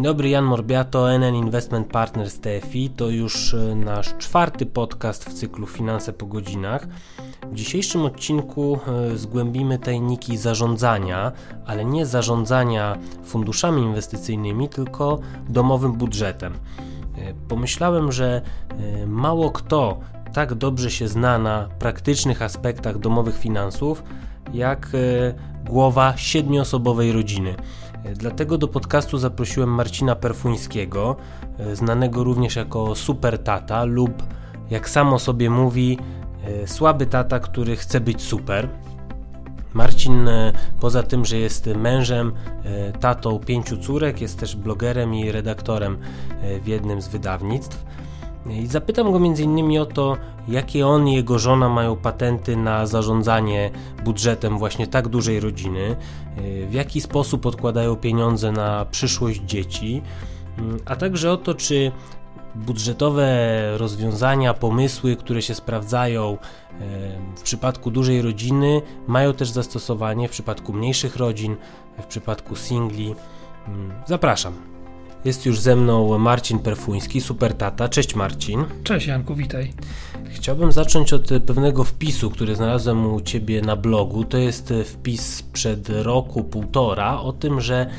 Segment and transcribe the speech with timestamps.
[0.00, 2.90] Dzień dobry, Jan Morbiato, NN Investment Partners TFI.
[2.90, 6.86] To już e, nasz czwarty podcast w cyklu Finanse po godzinach.
[7.52, 8.78] W dzisiejszym odcinku
[9.12, 11.32] e, zgłębimy tajniki zarządzania,
[11.66, 15.18] ale nie zarządzania funduszami inwestycyjnymi, tylko
[15.48, 16.52] domowym budżetem.
[16.52, 16.58] E,
[17.48, 18.42] pomyślałem, że
[19.06, 20.00] mało kto
[20.32, 24.02] tak dobrze się zna na praktycznych aspektach domowych finansów,
[24.54, 24.88] jak
[25.64, 27.54] głowa siedmioosobowej rodziny.
[28.04, 31.16] Dlatego do podcastu zaprosiłem Marcina Perfuńskiego,
[31.58, 34.22] e, znanego również jako super tata lub
[34.70, 35.98] jak samo sobie mówi,
[36.44, 38.68] e, słaby tata, który chce być super.
[39.74, 42.32] Marcin, e, poza tym, że jest mężem,
[43.00, 45.98] tatą pięciu córek, jest też blogerem i redaktorem
[46.62, 47.84] w jednym z wydawnictw.
[48.46, 49.80] I zapytam go m.in.
[49.80, 50.16] o to,
[50.48, 53.70] jakie on i jego żona mają patenty na zarządzanie
[54.04, 55.96] budżetem właśnie tak dużej rodziny,
[56.68, 60.02] w jaki sposób odkładają pieniądze na przyszłość dzieci,
[60.84, 61.92] a także o to, czy
[62.54, 63.28] budżetowe
[63.76, 66.38] rozwiązania, pomysły, które się sprawdzają
[67.36, 71.56] w przypadku dużej rodziny, mają też zastosowanie w przypadku mniejszych rodzin,
[71.98, 73.14] w przypadku singli.
[74.06, 74.79] Zapraszam.
[75.24, 77.88] Jest już ze mną Marcin Perfuński, super tata.
[77.88, 78.64] Cześć Marcin.
[78.84, 79.72] Cześć Janku, witaj.
[80.30, 84.24] Chciałbym zacząć od pewnego wpisu, który znalazłem u ciebie na blogu.
[84.24, 87.90] To jest wpis przed roku, półtora, o tym, że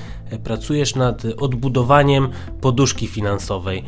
[0.43, 2.29] pracujesz nad odbudowaniem
[2.61, 3.83] poduszki finansowej.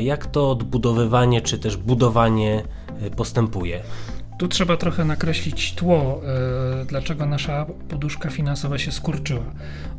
[0.00, 2.62] Jak to odbudowywanie czy też budowanie
[3.16, 3.82] postępuje?
[4.38, 6.20] Tu trzeba trochę nakreślić tło,
[6.78, 9.44] yy, dlaczego nasza poduszka finansowa się skurczyła.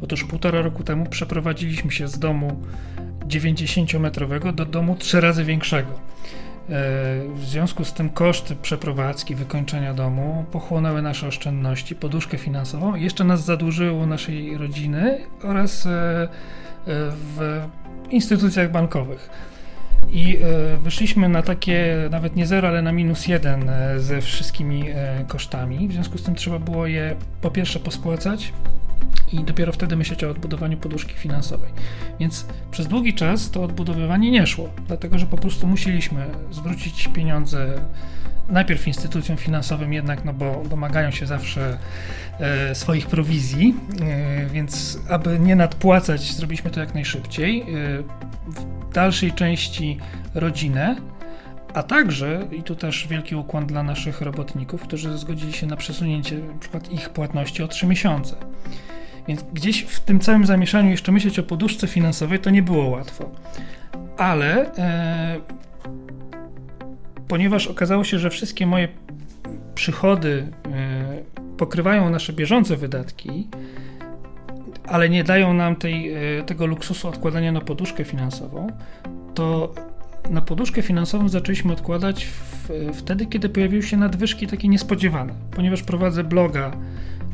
[0.01, 2.61] Otóż półtora roku temu przeprowadziliśmy się z domu
[3.27, 5.91] 90-metrowego do domu trzy razy większego.
[5.91, 6.75] Yy,
[7.35, 13.45] w związku z tym koszty przeprowadzki, wykończenia domu pochłonęły nasze oszczędności, poduszkę finansową jeszcze nas
[13.45, 15.91] zadłużyło naszej rodziny oraz yy,
[16.85, 17.61] w
[18.09, 19.29] instytucjach bankowych.
[20.07, 24.89] I e, wyszliśmy na takie nawet nie zero, ale na minus jeden e, ze wszystkimi
[24.89, 25.87] e, kosztami.
[25.87, 28.53] W związku z tym trzeba było je po pierwsze pospłacać
[29.33, 31.69] i dopiero wtedy myśleć o odbudowaniu poduszki finansowej.
[32.19, 37.81] Więc przez długi czas to odbudowywanie nie szło, dlatego że po prostu musieliśmy zwrócić pieniądze
[38.49, 41.77] najpierw instytucjom finansowym jednak, no bo domagają się zawsze
[42.39, 47.61] e, swoich prowizji, e, więc aby nie nadpłacać, zrobiliśmy to jak najszybciej.
[47.61, 47.65] E,
[48.47, 49.97] w dalszej części
[50.33, 50.95] rodzinę,
[51.73, 56.35] a także, i tu też wielki ukłon dla naszych robotników, którzy zgodzili się na przesunięcie
[56.35, 56.79] np.
[56.91, 58.35] ich płatności o 3 miesiące.
[59.27, 63.31] Więc gdzieś w tym całym zamieszaniu jeszcze myśleć o poduszce finansowej to nie było łatwo.
[64.17, 65.39] Ale e,
[67.27, 68.87] ponieważ okazało się, że wszystkie moje
[69.75, 73.47] przychody e, pokrywają nasze bieżące wydatki,
[74.87, 78.67] ale nie dają nam tej, e, tego luksusu odkładania na poduszkę finansową,
[79.33, 79.73] to
[80.29, 85.33] na poduszkę finansową zaczęliśmy odkładać w, wtedy, kiedy pojawiły się nadwyżki takie niespodziewane.
[85.51, 86.71] Ponieważ prowadzę bloga,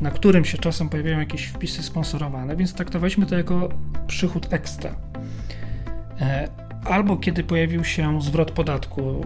[0.01, 3.69] na którym się czasem pojawiają jakieś wpisy sponsorowane, więc traktowaliśmy to jako
[4.07, 4.95] przychód ekstra.
[6.21, 9.25] E, albo kiedy pojawił się zwrot podatku,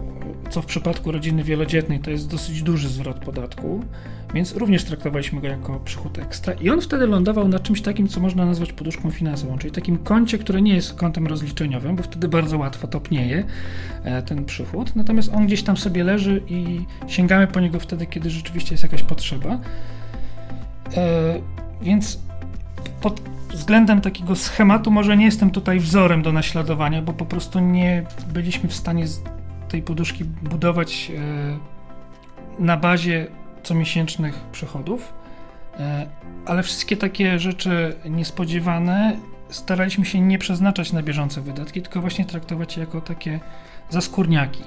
[0.50, 3.84] co w przypadku rodziny wielodzietnej to jest dosyć duży zwrot podatku,
[4.34, 8.20] więc również traktowaliśmy go jako przychód ekstra i on wtedy lądował na czymś takim, co
[8.20, 12.58] można nazwać poduszką finansową, czyli takim koncie, które nie jest kontem rozliczeniowym, bo wtedy bardzo
[12.58, 13.44] łatwo topnieje
[14.04, 18.30] e, ten przychód, natomiast on gdzieś tam sobie leży i sięgamy po niego wtedy, kiedy
[18.30, 19.58] rzeczywiście jest jakaś potrzeba.
[20.96, 21.40] E,
[21.82, 22.18] więc
[23.00, 23.20] pod
[23.52, 28.68] względem takiego schematu może nie jestem tutaj wzorem do naśladowania, bo po prostu nie byliśmy
[28.68, 29.22] w stanie z
[29.68, 31.12] tej poduszki budować
[32.58, 33.26] e, na bazie
[33.62, 35.12] comiesięcznych przychodów,
[35.78, 36.06] e,
[36.46, 39.16] ale wszystkie takie rzeczy niespodziewane
[39.48, 43.40] staraliśmy się nie przeznaczać na bieżące wydatki, tylko właśnie traktować je jako takie
[43.90, 44.64] zaskórniaki.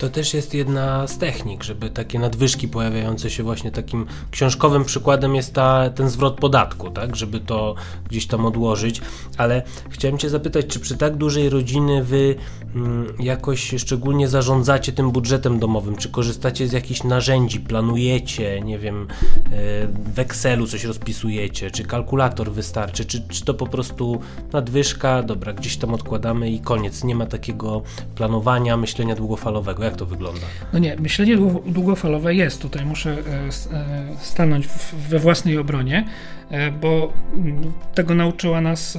[0.00, 5.34] To też jest jedna z technik, żeby takie nadwyżki pojawiające się właśnie takim książkowym przykładem
[5.34, 7.74] jest ta, ten zwrot podatku, tak, żeby to
[8.10, 9.00] gdzieś tam odłożyć,
[9.36, 12.34] ale chciałem Cię zapytać, czy przy tak dużej rodziny Wy
[12.74, 19.08] mm, jakoś szczególnie zarządzacie tym budżetem domowym, czy korzystacie z jakichś narzędzi, planujecie, nie wiem,
[19.36, 19.48] e,
[20.14, 24.20] w Excelu coś rozpisujecie, czy kalkulator wystarczy, czy, czy to po prostu
[24.52, 27.82] nadwyżka, dobra, gdzieś tam odkładamy i koniec, nie ma takiego
[28.14, 30.46] planowania, myślenia długofalowego jak to wygląda?
[30.72, 32.62] No nie, myślenie długofalowe jest.
[32.62, 34.68] Tutaj muszę e, e, stanąć
[35.08, 36.06] we własnej obronie,
[36.50, 38.98] e, bo mm, tego nauczyła nas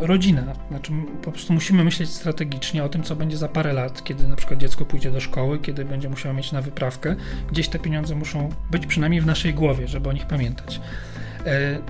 [0.00, 0.42] rodzina.
[0.70, 0.92] Znaczy,
[1.22, 4.60] po prostu musimy myśleć strategicznie o tym, co będzie za parę lat, kiedy na przykład
[4.60, 7.16] dziecko pójdzie do szkoły, kiedy będzie musiało mieć na wyprawkę.
[7.50, 10.80] Gdzieś te pieniądze muszą być przynajmniej w naszej głowie, żeby o nich pamiętać.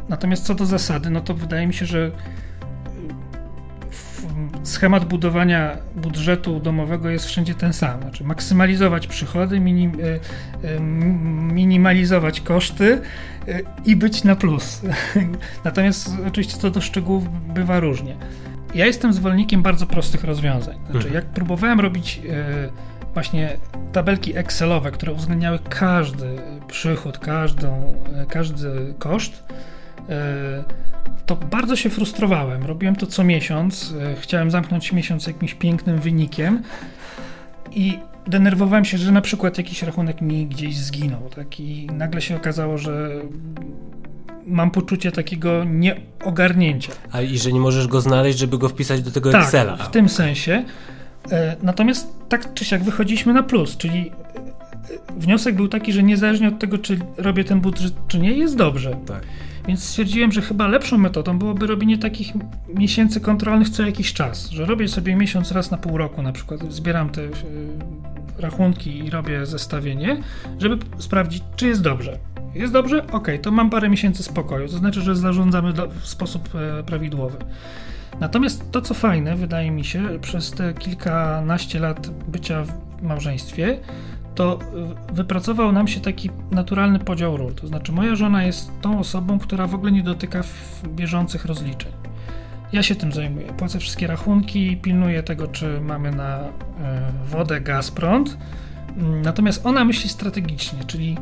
[0.09, 2.11] Natomiast co do zasady, no to wydaje mi się, że
[4.65, 8.01] schemat budowania budżetu domowego jest wszędzie ten sam.
[8.01, 9.93] Znaczy maksymalizować przychody, minim,
[11.53, 13.01] minimalizować koszty
[13.85, 14.83] i być na plus.
[15.65, 18.17] Natomiast oczywiście co do szczegółów bywa różnie.
[18.75, 20.75] Ja jestem zwolennikiem bardzo prostych rozwiązań.
[20.75, 21.15] Znaczy, mhm.
[21.15, 22.21] jak próbowałem robić
[23.15, 23.57] właśnie
[23.93, 26.27] tabelki Excelowe, które uwzględniały każdy
[26.67, 27.95] przychód, każdą,
[28.29, 29.45] każdy koszt,
[31.27, 32.65] to bardzo się frustrowałem.
[32.65, 33.95] Robiłem to co miesiąc.
[34.01, 36.63] E, chciałem zamknąć miesiąc jakimś pięknym wynikiem
[37.73, 41.31] i denerwowałem się, że na przykład jakiś rachunek mi gdzieś zginął.
[41.37, 41.61] Tak?
[41.61, 43.11] I nagle się okazało, że
[44.47, 46.93] mam poczucie takiego nieogarnięcia.
[47.13, 49.77] A i że nie możesz go znaleźć, żeby go wpisać do tego tak, Excela.
[49.77, 50.65] w tym sensie.
[51.33, 56.49] E, natomiast tak czy siak wychodziliśmy na plus, czyli e, wniosek był taki, że niezależnie
[56.49, 58.97] od tego, czy robię ten budżet, czy nie, jest dobrze.
[59.07, 59.23] Tak.
[59.69, 62.33] Więc stwierdziłem, że chyba lepszą metodą byłoby robienie takich
[62.75, 66.73] miesięcy kontrolnych co jakiś czas, że robię sobie miesiąc raz na pół roku na przykład,
[66.73, 67.31] zbieram te y,
[68.39, 70.17] rachunki i robię zestawienie,
[70.59, 72.19] żeby sprawdzić, czy jest dobrze.
[72.55, 73.07] Jest dobrze?
[73.07, 77.39] Ok, to mam parę miesięcy spokoju, to znaczy, że zarządzamy w sposób e, prawidłowy.
[78.21, 83.79] Natomiast to, co fajne, wydaje mi się, przez te kilkanaście lat bycia w małżeństwie,
[84.35, 84.59] to
[85.13, 87.55] wypracował nam się taki naturalny podział ról.
[87.55, 90.41] To znaczy, moja żona jest tą osobą, która w ogóle nie dotyka
[90.87, 91.93] bieżących rozliczeń.
[92.73, 93.47] Ja się tym zajmuję.
[93.47, 96.51] Płacę wszystkie rachunki, pilnuję tego, czy mamy na e,
[97.27, 98.39] wodę, gaz, prąd.
[99.23, 101.17] Natomiast ona myśli strategicznie, czyli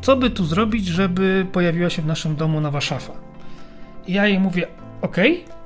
[0.00, 3.12] co by tu zrobić, żeby pojawiła się w naszym domu nowa szafa.
[4.06, 4.66] I ja jej mówię,
[5.02, 5.16] ok,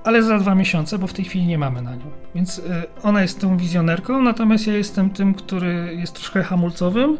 [0.05, 2.05] ale za dwa miesiące, bo w tej chwili nie mamy na nią.
[2.35, 2.62] Więc y,
[3.03, 7.19] ona jest tą wizjonerką, natomiast ja jestem tym, który jest troszkę hamulcowym,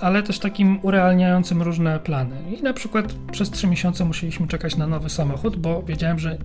[0.00, 2.36] ale też takim urealniającym różne plany.
[2.60, 6.38] I na przykład przez trzy miesiące musieliśmy czekać na nowy samochód, bo wiedziałem, że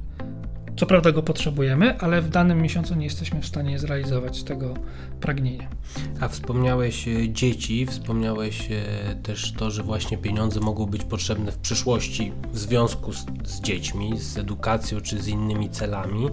[0.77, 4.74] co prawda go potrzebujemy, ale w danym miesiącu nie jesteśmy w stanie zrealizować tego
[5.22, 5.69] pragnienia.
[6.22, 11.57] A wspomniałeś e, dzieci, wspomniałeś e, też to, że właśnie pieniądze mogą być potrzebne w
[11.57, 16.30] przyszłości w związku z, z dziećmi, z edukacją czy z innymi celami.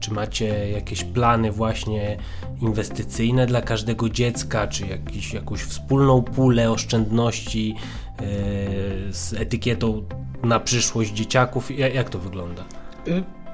[0.00, 2.16] Czy macie jakieś plany właśnie
[2.60, 8.26] inwestycyjne dla każdego dziecka, czy jakiś, jakąś wspólną pulę oszczędności yy,
[9.12, 10.04] z etykietą
[10.42, 11.78] na przyszłość dzieciaków?
[11.78, 12.64] Jak, jak to wygląda?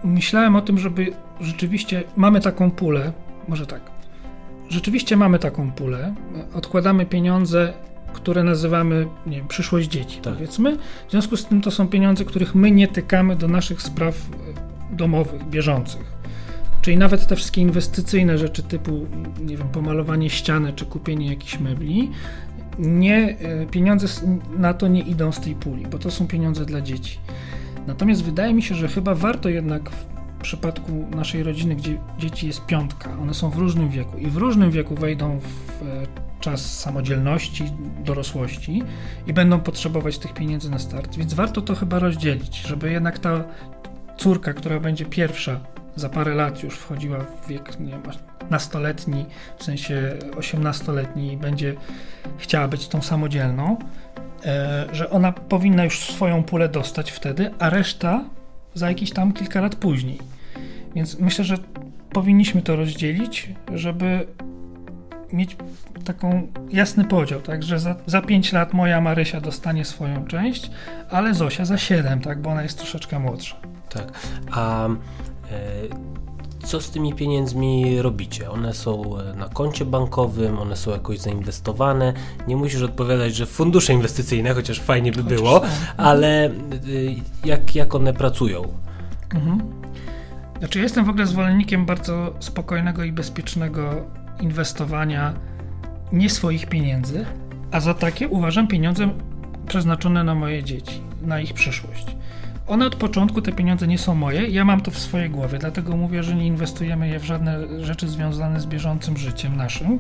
[0.04, 3.12] Myślałem o tym, żeby rzeczywiście mamy taką pulę,
[3.48, 3.80] może tak.
[4.68, 6.14] Rzeczywiście mamy taką pulę,
[6.54, 7.72] odkładamy pieniądze,
[8.12, 10.34] które nazywamy, nie wiem, przyszłość dzieci, tak.
[10.34, 10.76] powiedzmy.
[11.08, 14.96] W związku z tym to są pieniądze, których my nie tykamy do naszych spraw e,
[14.96, 16.14] domowych, bieżących.
[16.82, 19.06] Czyli nawet te wszystkie inwestycyjne rzeczy typu,
[19.40, 22.10] nie wiem, pomalowanie ściany czy kupienie jakichś mebli,
[22.78, 24.06] nie, e, pieniądze
[24.58, 27.18] na to nie idą z tej puli, bo to są pieniądze dla dzieci.
[27.86, 30.06] Natomiast wydaje mi się, że chyba warto jednak w
[30.42, 34.70] przypadku naszej rodziny, gdzie dzieci jest piątka, one są w różnym wieku i w różnym
[34.70, 36.06] wieku wejdą w e,
[36.40, 37.64] czas samodzielności,
[38.04, 38.82] dorosłości
[39.26, 43.44] i będą potrzebować tych pieniędzy na start, więc warto to chyba rozdzielić, żeby jednak ta
[44.16, 45.60] córka, która będzie pierwsza
[45.96, 48.02] za parę lat już wchodziła w wiek nie wiem,
[48.50, 49.26] nastoletni,
[49.58, 51.74] w sensie osiemnastoletni i będzie
[52.38, 53.76] chciała być tą samodzielną,
[54.92, 58.24] że ona powinna już swoją pulę dostać wtedy, a reszta
[58.74, 60.18] za jakieś tam kilka lat później.
[60.94, 61.56] Więc myślę, że
[62.12, 64.26] powinniśmy to rozdzielić, żeby
[65.32, 65.56] mieć
[66.04, 70.70] taką jasny podział, tak, że za, za 5 lat moja Marysia dostanie swoją część,
[71.10, 73.56] ale Zosia za 7, tak, bo ona jest troszeczkę młodsza.
[73.88, 74.12] Tak.
[74.50, 74.90] A e,
[76.64, 78.50] co z tymi pieniędzmi robicie?
[78.50, 82.12] One są e, na koncie bankowym, one są jakoś zainwestowane.
[82.48, 85.70] Nie musisz odpowiadać, że fundusze inwestycyjne, chociaż fajnie by chociaż było, tak.
[85.96, 86.50] ale e,
[87.44, 88.62] jak, jak one pracują?
[89.34, 89.60] Mhm.
[90.58, 94.06] Znaczy, jestem w ogóle zwolennikiem bardzo spokojnego i bezpiecznego
[94.40, 95.34] inwestowania
[96.12, 97.26] nie swoich pieniędzy,
[97.70, 99.08] a za takie uważam pieniądze
[99.66, 102.06] przeznaczone na moje dzieci, na ich przyszłość.
[102.66, 105.96] One od początku, te pieniądze nie są moje, ja mam to w swojej głowie, dlatego
[105.96, 109.98] mówię, że nie inwestujemy je w żadne rzeczy związane z bieżącym życiem naszym,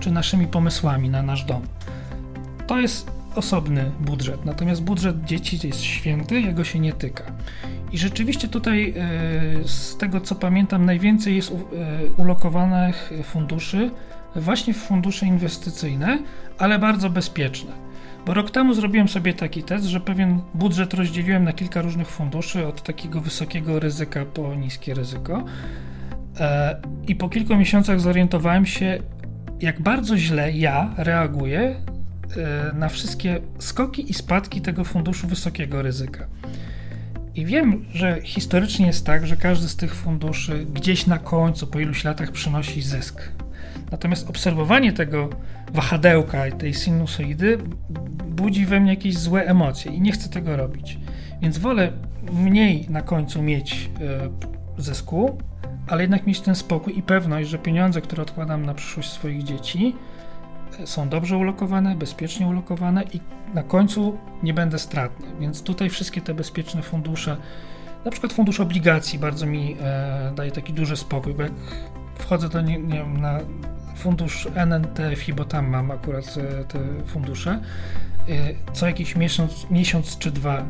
[0.00, 1.62] czy naszymi pomysłami na nasz dom.
[2.66, 7.24] To jest osobny budżet, natomiast budżet dzieci jest święty, jego się nie tyka.
[7.92, 11.54] I rzeczywiście tutaj, e, z tego co pamiętam, najwięcej jest e,
[12.16, 13.90] ulokowanych funduszy
[14.36, 16.18] właśnie w fundusze inwestycyjne,
[16.58, 17.91] ale bardzo bezpieczne.
[18.26, 22.66] Bo rok temu zrobiłem sobie taki test, że pewien budżet rozdzieliłem na kilka różnych funduszy,
[22.66, 25.44] od takiego wysokiego ryzyka po niskie ryzyko.
[26.40, 28.98] E, I po kilku miesiącach zorientowałem się,
[29.60, 31.76] jak bardzo źle ja reaguję e,
[32.74, 36.26] na wszystkie skoki i spadki tego funduszu wysokiego ryzyka.
[37.34, 41.80] I wiem, że historycznie jest tak, że każdy z tych funduszy gdzieś na końcu, po
[41.80, 43.32] iluś latach, przynosi zysk.
[43.92, 45.28] Natomiast obserwowanie tego
[45.72, 47.58] wahadełka i tej sinusoidy
[48.28, 50.98] budzi we mnie jakieś złe emocje i nie chcę tego robić.
[51.42, 51.92] Więc wolę
[52.32, 55.38] mniej na końcu mieć e, zysku,
[55.86, 59.96] ale jednak mieć ten spokój i pewność, że pieniądze, które odkładam na przyszłość swoich dzieci,
[60.80, 63.20] e, są dobrze ulokowane, bezpiecznie ulokowane i
[63.54, 65.26] na końcu nie będę stratny.
[65.40, 67.36] Więc tutaj wszystkie te bezpieczne fundusze,
[68.04, 71.52] na przykład fundusz obligacji, bardzo mi e, daje taki duży spokój, bo jak
[72.18, 73.40] wchodzę do nie, nie wiem, na
[73.96, 77.60] fundusz NNTFI, bo tam mam akurat e, te fundusze,
[78.28, 80.64] e, co jakiś miesiąc, miesiąc czy dwa,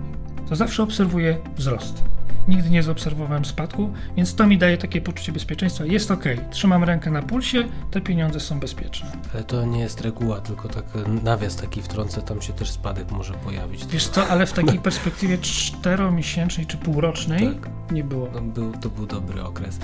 [0.49, 2.05] to zawsze obserwuję wzrost.
[2.49, 5.85] Nigdy nie zaobserwowałem spadku, więc to mi daje takie poczucie bezpieczeństwa.
[5.85, 9.13] Jest ok, trzymam rękę na pulsie, te pieniądze są bezpieczne.
[9.35, 10.85] Ale to nie jest reguła, tylko tak
[11.25, 13.87] nawias taki wtrącę, tam się też spadek może pojawić.
[13.87, 17.93] Wiesz co, ale w takiej perspektywie czteromiesięcznej czy półrocznej tak.
[17.93, 18.29] nie było.
[18.35, 19.79] No, był, to był dobry okres.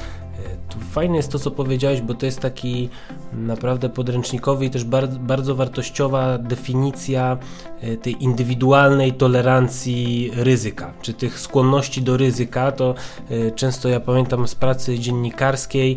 [0.90, 2.88] Fajne jest to, co powiedziałeś, bo to jest taki
[3.32, 7.38] naprawdę podręcznikowy i też bardzo, bardzo wartościowa definicja
[7.80, 12.72] e, tej indywidualnej tolerancji ryzyka, czy tych skłonności do ryzyka.
[12.72, 12.94] To
[13.30, 15.96] e, często ja pamiętam z pracy dziennikarskiej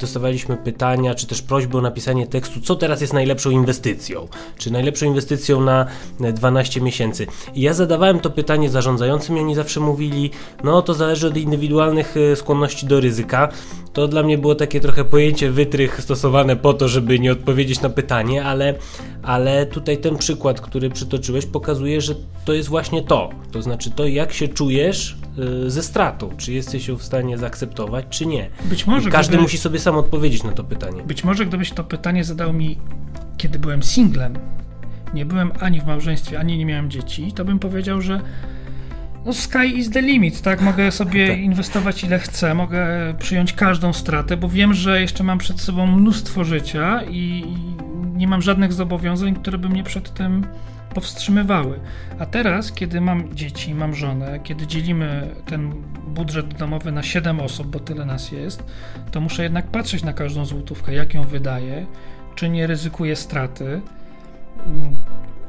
[0.00, 5.06] dostawaliśmy pytania, czy też prośby o napisanie tekstu, co teraz jest najlepszą inwestycją, czy najlepszą
[5.06, 5.86] inwestycją na
[6.32, 7.26] 12 miesięcy.
[7.54, 10.30] I ja zadawałem to pytanie zarządzającym i oni zawsze mówili,
[10.64, 13.48] no to zależy od indywidualnych e, skłonności do ryzyka ryzyka,
[13.92, 17.88] to dla mnie było takie trochę pojęcie wytrych stosowane po to, żeby nie odpowiedzieć na
[17.88, 18.74] pytanie, ale,
[19.22, 22.14] ale tutaj ten przykład, który przytoczyłeś, pokazuje, że
[22.44, 23.30] to jest właśnie to.
[23.52, 25.16] To znaczy to, jak się czujesz
[25.66, 26.30] y, ze stratą.
[26.36, 28.50] Czy jesteś ją w stanie zaakceptować, czy nie.
[28.64, 31.02] Być może, I każdy gdyby, musi sobie sam odpowiedzieć na to pytanie.
[31.02, 32.78] Być może gdybyś to pytanie zadał mi,
[33.36, 34.38] kiedy byłem singlem,
[35.14, 38.20] nie byłem ani w małżeństwie, ani nie miałem dzieci, to bym powiedział, że
[39.24, 40.60] no sky is the limit, tak?
[40.60, 41.38] Mogę sobie tak.
[41.38, 42.86] inwestować ile chcę, mogę
[43.18, 47.44] przyjąć każdą stratę, bo wiem, że jeszcze mam przed sobą mnóstwo życia i
[48.14, 50.46] nie mam żadnych zobowiązań, które by mnie przed tym
[50.94, 51.80] powstrzymywały.
[52.18, 55.72] A teraz, kiedy mam dzieci, mam żonę, kiedy dzielimy ten
[56.06, 58.64] budżet domowy na 7 osób, bo tyle nas jest,
[59.10, 61.86] to muszę jednak patrzeć na każdą złotówkę, jak ją wydaję,
[62.34, 63.80] czy nie ryzykuję straty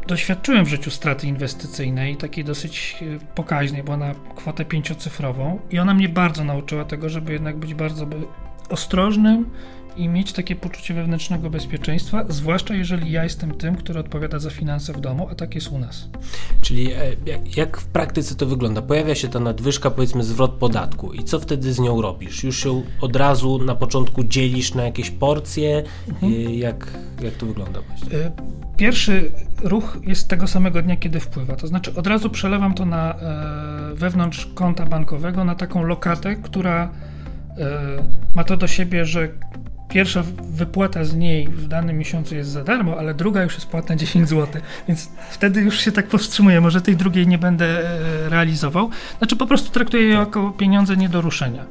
[0.07, 5.93] doświadczyłem w życiu straty inwestycyjnej, takiej dosyć e, pokaźnej, bo na kwotę pięciocyfrową i ona
[5.93, 8.07] mnie bardzo nauczyła tego, żeby jednak być bardzo
[8.69, 9.49] ostrożnym
[9.97, 14.93] i mieć takie poczucie wewnętrznego bezpieczeństwa, zwłaszcza jeżeli ja jestem tym, który odpowiada za finanse
[14.93, 16.09] w domu, a tak jest u nas.
[16.61, 17.15] Czyli e,
[17.57, 18.81] jak w praktyce to wygląda?
[18.81, 22.43] Pojawia się ta nadwyżka, powiedzmy zwrot podatku i co wtedy z nią robisz?
[22.43, 25.83] Już się od razu na początku dzielisz na jakieś porcje?
[26.09, 26.33] Mhm.
[26.33, 26.87] E, jak,
[27.21, 28.31] jak to wygląda właśnie?
[28.77, 29.31] Pierwszy
[29.63, 31.55] ruch jest tego samego dnia, kiedy wpływa.
[31.55, 36.91] To znaczy od razu przelewam to na e, wewnątrz konta bankowego, na taką lokatę, która
[37.57, 39.29] e, ma to do siebie, że
[39.93, 43.95] pierwsza wypłata z niej w danym miesiącu jest za darmo, ale druga już jest płatna
[43.95, 48.89] 10 zł, więc wtedy już się tak powstrzymuję, może tej drugiej nie będę e, realizował.
[49.17, 51.65] Znaczy po prostu traktuję ją jako pieniądze nie do ruszenia.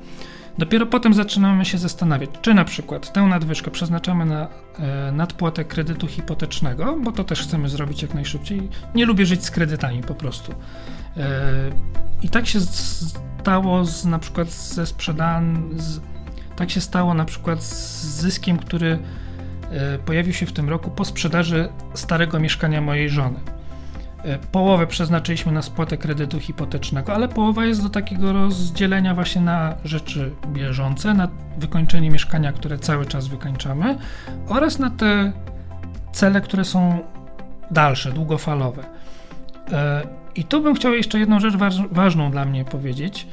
[0.58, 4.48] Dopiero potem zaczynamy się zastanawiać, czy na przykład tę nadwyżkę przeznaczamy na
[4.78, 8.68] e, nadpłatę kredytu hipotecznego, bo to też chcemy zrobić jak najszybciej.
[8.94, 10.52] Nie lubię żyć z kredytami po prostu.
[10.52, 11.26] E,
[12.22, 15.80] I tak się stało z, na przykład ze sprzedanym,
[16.56, 18.98] tak się stało na przykład z zyskiem, który
[19.70, 23.40] e, pojawił się w tym roku po sprzedaży starego mieszkania mojej żony.
[24.24, 29.74] E, połowę przeznaczyliśmy na spłatę kredytu hipotecznego, ale połowa jest do takiego rozdzielenia właśnie na
[29.84, 31.28] rzeczy bieżące, na
[31.58, 33.98] wykończenie mieszkania, które cały czas wykończamy
[34.48, 35.32] oraz na te
[36.12, 36.98] cele, które są
[37.70, 38.84] dalsze, długofalowe.
[39.72, 40.02] E,
[40.34, 41.54] I tu bym chciał jeszcze jedną rzecz
[41.90, 43.26] ważną dla mnie powiedzieć.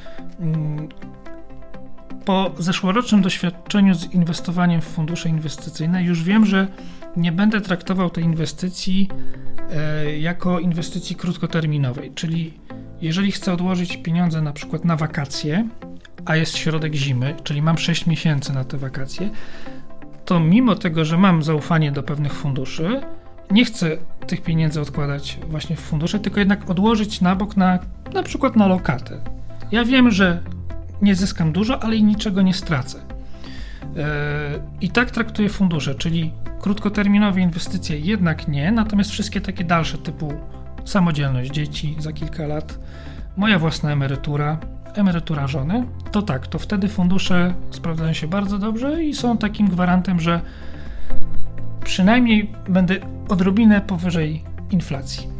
[2.29, 6.67] Po zeszłorocznym doświadczeniu z inwestowaniem w fundusze inwestycyjne już wiem, że
[7.17, 9.09] nie będę traktował tej inwestycji
[9.71, 12.53] e, jako inwestycji krótkoterminowej, czyli
[13.01, 15.67] jeżeli chcę odłożyć pieniądze na przykład na wakacje,
[16.25, 19.29] a jest środek zimy, czyli mam 6 miesięcy na te wakacje,
[20.25, 23.01] to mimo tego, że mam zaufanie do pewnych funduszy,
[23.51, 27.79] nie chcę tych pieniędzy odkładać właśnie w fundusze, tylko jednak odłożyć na bok na,
[28.13, 29.21] na przykład na lokatę.
[29.71, 30.41] Ja wiem, że
[31.01, 32.99] nie zyskam dużo, ale i niczego nie stracę.
[33.97, 34.05] E,
[34.81, 40.33] I tak traktuję fundusze, czyli krótkoterminowe inwestycje jednak nie, natomiast wszystkie takie dalsze typu
[40.85, 42.79] samodzielność dzieci za kilka lat,
[43.37, 44.57] moja własna emerytura,
[44.93, 50.19] emerytura żony, to tak, to wtedy fundusze sprawdzają się bardzo dobrze i są takim gwarantem,
[50.19, 50.41] że
[51.83, 52.95] przynajmniej będę
[53.29, 55.38] odrobinę powyżej inflacji.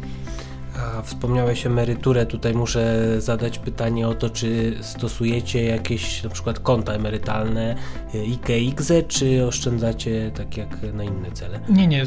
[0.78, 6.92] A wspomniałeś emeryturę, tutaj muszę zadać pytanie o to, czy stosujecie jakieś na przykład konta
[6.92, 7.74] emerytalne
[8.14, 11.60] IKX, czy oszczędzacie tak jak na inne cele?
[11.68, 12.06] Nie, nie,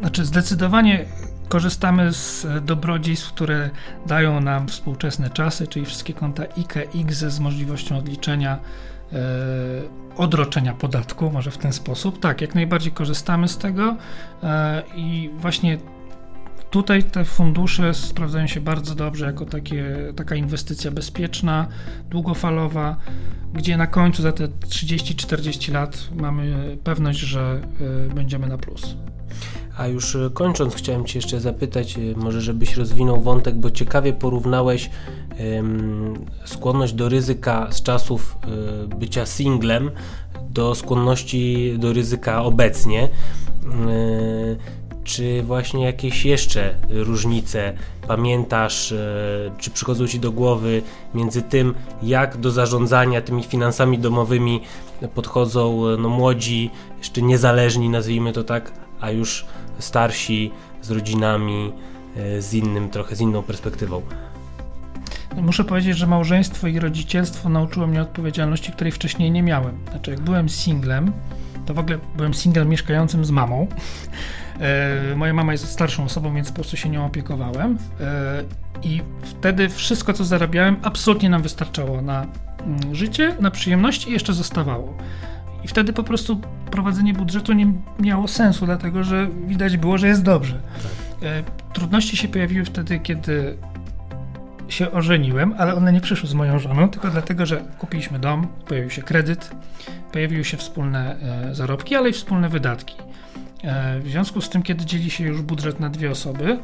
[0.00, 1.04] znaczy zdecydowanie
[1.48, 3.70] korzystamy z dobrodziejstw, które
[4.06, 8.58] dają nam współczesne czasy, czyli wszystkie konta IKX z możliwością odliczenia
[9.12, 9.18] e,
[10.16, 12.20] odroczenia podatku, może w ten sposób.
[12.20, 13.96] Tak, jak najbardziej korzystamy z tego
[14.42, 15.78] e, i właśnie
[16.74, 21.66] Tutaj te fundusze sprawdzają się bardzo dobrze jako takie, taka inwestycja bezpieczna,
[22.10, 22.96] długofalowa,
[23.52, 27.60] gdzie na końcu za te 30-40 lat mamy pewność, że
[28.10, 28.96] y, będziemy na plus.
[29.76, 34.12] A już y, kończąc, chciałem Cię jeszcze zapytać, y, może żebyś rozwinął wątek, bo ciekawie
[34.12, 34.90] porównałeś
[36.44, 38.38] skłonność do ryzyka z czasów
[38.98, 39.90] bycia singlem
[40.50, 43.08] do skłonności do ryzyka obecnie
[45.04, 47.72] czy właśnie jakieś jeszcze różnice
[48.08, 48.96] pamiętasz, e,
[49.58, 50.82] czy przychodzą ci do głowy
[51.14, 54.60] między tym, jak do zarządzania tymi finansami domowymi
[55.14, 59.46] podchodzą e, no, młodzi, jeszcze niezależni, nazwijmy to tak, a już
[59.78, 60.50] starsi
[60.82, 61.72] z rodzinami,
[62.16, 64.02] e, z innym, trochę z inną perspektywą?
[65.42, 69.78] Muszę powiedzieć, że małżeństwo i rodzicielstwo nauczyło mnie odpowiedzialności, której wcześniej nie miałem.
[69.90, 71.12] Znaczy, jak byłem singlem,
[71.66, 73.66] to w ogóle byłem singlem mieszkającym z mamą.
[74.60, 77.78] E, moja mama jest starszą osobą, więc po prostu się nią opiekowałem.
[78.00, 78.44] E,
[78.82, 82.26] I wtedy wszystko, co zarabiałem, absolutnie nam wystarczało na
[82.66, 84.96] mm, życie, na przyjemności i jeszcze zostawało.
[85.64, 90.22] I wtedy po prostu prowadzenie budżetu nie miało sensu, dlatego że widać było, że jest
[90.22, 90.60] dobrze.
[91.22, 91.42] E,
[91.72, 93.56] trudności się pojawiły wtedy, kiedy
[94.68, 98.90] się ożeniłem, ale one nie przyszły z moją żoną, tylko dlatego, że kupiliśmy dom, pojawił
[98.90, 99.50] się kredyt,
[100.12, 101.16] pojawiły się wspólne
[101.52, 102.96] zarobki, ale i wspólne wydatki.
[103.64, 106.58] E, w związku z tym, kiedy dzieli się już budżet na dwie osoby,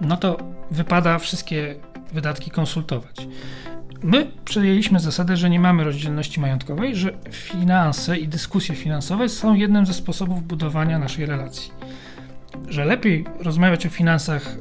[0.00, 0.36] no to
[0.70, 1.74] wypada wszystkie
[2.12, 3.28] wydatki konsultować.
[4.02, 9.86] My przyjęliśmy zasadę, że nie mamy rozdzielności majątkowej, że finanse i dyskusje finansowe są jednym
[9.86, 11.72] ze sposobów budowania naszej relacji.
[12.68, 14.56] Że lepiej rozmawiać o finansach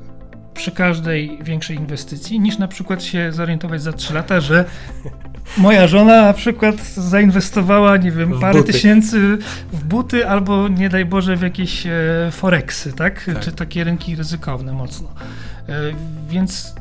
[0.54, 4.65] przy każdej większej inwestycji, niż na przykład się zorientować za 3 lata, że
[5.58, 8.74] moja żona na przykład zainwestowała, nie wiem, parę buty.
[8.74, 9.38] tysięcy
[9.74, 11.92] w buty albo nie daj Boże w jakieś e,
[12.32, 13.24] foreksy, tak?
[13.26, 13.40] tak?
[13.40, 15.10] Czy takie rynki ryzykowne mocno.
[15.70, 15.74] E,
[16.30, 16.76] więc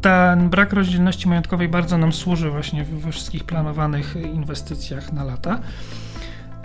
[0.00, 5.60] ten brak rozdzielności majątkowej bardzo nam służy właśnie we wszystkich planowanych inwestycjach na lata.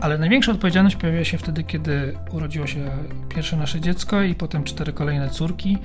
[0.02, 2.92] Ale największa odpowiedzialność pojawia się wtedy, kiedy urodziło się
[3.30, 5.78] pierwsze nasze dziecko i potem cztery kolejne córki,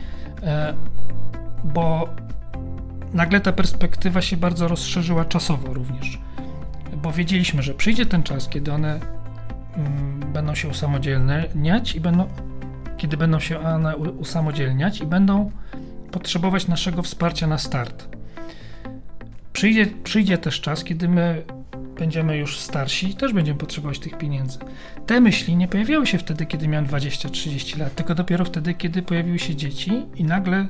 [0.42, 0.74] e,
[1.64, 2.08] bo
[3.12, 6.18] nagle ta perspektywa się bardzo rozszerzyła czasowo również.
[7.02, 9.00] Bo wiedzieliśmy, że przyjdzie ten czas, kiedy one
[9.76, 12.28] mm, będą się usamodzielniać i będą,
[12.96, 15.50] kiedy będą się one usamodzielniać i będą
[16.10, 18.08] potrzebować naszego wsparcia na start.
[19.52, 21.42] Przyjdzie, przyjdzie też czas, kiedy my
[21.98, 24.58] będziemy już starsi i też będziemy potrzebować tych pieniędzy.
[25.06, 29.38] Te myśli nie pojawiały się wtedy, kiedy miałem 20-30 lat, tylko dopiero wtedy, kiedy pojawiły
[29.38, 30.66] się dzieci i nagle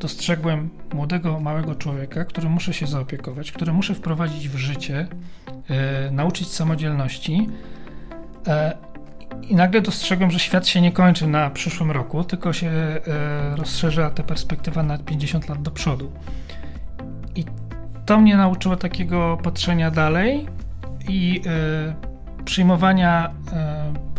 [0.00, 5.06] dostrzegłem młodego, małego człowieka, który muszę się zaopiekować, który muszę wprowadzić w życie,
[5.70, 7.48] e, nauczyć samodzielności.
[8.46, 8.76] E,
[9.42, 13.00] I nagle dostrzegłem, że świat się nie kończy na przyszłym roku, tylko się e,
[13.56, 16.12] rozszerza ta perspektywa na 50 lat do przodu.
[17.36, 17.44] I
[18.06, 20.46] to mnie nauczyło takiego patrzenia dalej
[21.08, 21.42] i
[22.44, 23.30] przyjmowania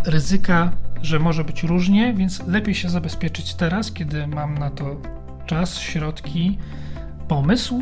[0.06, 5.15] ryzyka, że może być różnie, więc lepiej się zabezpieczyć teraz, kiedy mam na to
[5.46, 6.58] czas, środki,
[7.28, 7.82] pomysł,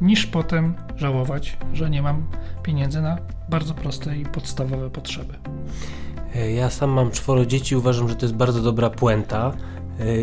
[0.00, 2.26] niż potem żałować, że nie mam
[2.62, 5.34] pieniędzy na bardzo proste i podstawowe potrzeby.
[6.34, 9.52] E, ja sam mam czworo dzieci, uważam, że to jest bardzo dobra puenta.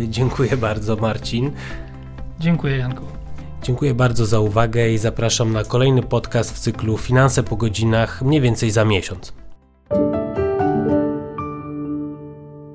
[0.10, 1.52] Dziękuję bardzo, Marcin.
[2.40, 3.06] Dziękuję, Janku.
[3.64, 8.42] Dziękuję bardzo za uwagę i zapraszam na kolejny podcast w cyklu Finanse po godzinach mniej
[8.42, 9.45] więcej za miesiąc.